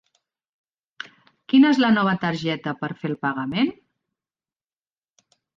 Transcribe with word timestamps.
Quina 1.53 1.69
és 1.75 1.81
la 1.83 1.91
nova 1.99 2.15
targeta 2.25 2.75
per 2.81 2.91
fer 3.03 3.13
el 3.13 3.21
pagament? 3.29 3.73